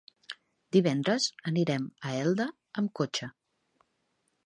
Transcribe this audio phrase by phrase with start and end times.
[0.75, 2.51] Divendres anirem a Elda
[2.83, 3.33] amb cotxe.